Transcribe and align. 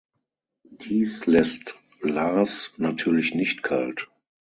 Dies 0.63 1.27
lässt 1.27 1.75
Lars 1.99 2.73
natürlich 2.77 3.35
nicht 3.35 3.61
kalt. 3.61 4.09